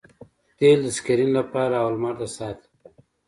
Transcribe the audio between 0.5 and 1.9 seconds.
تیل د سکرین لپاره او